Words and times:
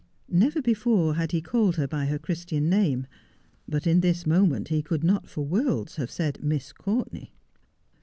Never 0.31 0.63
before 0.63 1.13
had 1.13 1.31
he 1.31 1.43
called 1.43 1.75
her 1.75 1.87
by 1.87 2.07
her 2.07 2.17
Christian 2.17 2.67
name, 2.67 3.05
but 3.67 3.85
in 3.85 3.99
this 3.99 4.25
moment 4.25 4.69
he 4.69 4.81
could 4.81 5.03
not 5.03 5.29
for 5.29 5.45
worlds 5.45 5.97
have 5.97 6.09
said,' 6.09 6.43
Miss 6.43 6.73
Courtenay.' 6.73 7.29